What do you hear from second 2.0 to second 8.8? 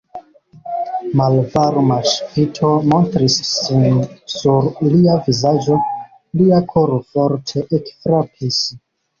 ŝvito montris sin sur lia vizaĝo; lia koro forte ekfrapis.